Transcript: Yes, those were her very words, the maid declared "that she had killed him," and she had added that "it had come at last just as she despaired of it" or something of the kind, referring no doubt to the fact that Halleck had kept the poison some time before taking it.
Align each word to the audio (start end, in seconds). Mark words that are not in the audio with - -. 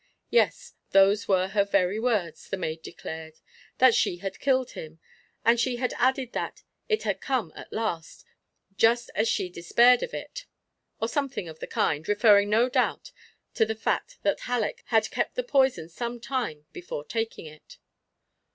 Yes, 0.31 0.73
those 0.93 1.27
were 1.27 1.49
her 1.49 1.63
very 1.63 1.99
words, 1.99 2.49
the 2.49 2.57
maid 2.57 2.81
declared 2.81 3.35
"that 3.77 3.93
she 3.93 4.17
had 4.17 4.39
killed 4.39 4.71
him," 4.71 4.99
and 5.45 5.59
she 5.59 5.75
had 5.75 5.93
added 5.99 6.31
that 6.33 6.63
"it 6.89 7.03
had 7.03 7.21
come 7.21 7.53
at 7.55 7.71
last 7.71 8.25
just 8.77 9.11
as 9.13 9.27
she 9.29 9.47
despaired 9.47 10.01
of 10.01 10.11
it" 10.15 10.47
or 10.99 11.07
something 11.07 11.47
of 11.47 11.59
the 11.59 11.67
kind, 11.67 12.07
referring 12.09 12.49
no 12.49 12.67
doubt 12.67 13.11
to 13.53 13.63
the 13.63 13.75
fact 13.75 14.17
that 14.23 14.39
Halleck 14.39 14.81
had 14.87 15.11
kept 15.11 15.35
the 15.35 15.43
poison 15.43 15.87
some 15.87 16.19
time 16.19 16.65
before 16.73 17.03
taking 17.05 17.45
it. 17.45 17.77